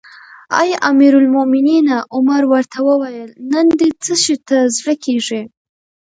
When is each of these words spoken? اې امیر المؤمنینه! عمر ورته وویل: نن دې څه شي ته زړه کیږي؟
اې 0.59 0.71
امیر 0.89 1.13
المؤمنینه! 1.21 1.97
عمر 2.15 2.43
ورته 2.51 2.77
وویل: 2.89 3.29
نن 3.51 3.65
دې 3.79 3.89
څه 4.03 4.13
شي 4.23 4.35
ته 4.47 4.57
زړه 4.77 4.93
کیږي؟ 5.05 5.41